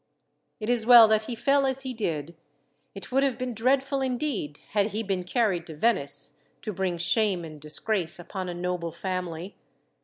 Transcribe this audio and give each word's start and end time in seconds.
"It 0.59 0.67
is 0.67 0.83
well 0.87 1.07
that 1.09 1.25
he 1.25 1.35
fell 1.35 1.63
as 1.67 1.83
he 1.83 1.93
did. 1.93 2.35
It 2.95 3.11
would 3.11 3.21
have 3.21 3.37
been 3.37 3.53
dreadful, 3.53 4.01
indeed, 4.01 4.59
had 4.69 4.87
he 4.87 5.03
been 5.03 5.23
carried 5.23 5.67
to 5.67 5.75
Venice, 5.75 6.39
to 6.63 6.73
bring 6.73 6.97
shame 6.97 7.45
and 7.45 7.61
disgrace 7.61 8.17
upon 8.17 8.49
a 8.49 8.55
noble 8.55 8.91
family. 8.91 9.55